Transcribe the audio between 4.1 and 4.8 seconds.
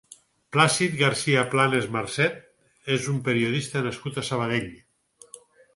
a Sabadell.